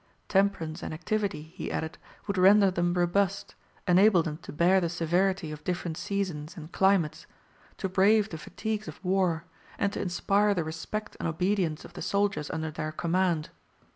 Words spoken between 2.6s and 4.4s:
them robust, enable them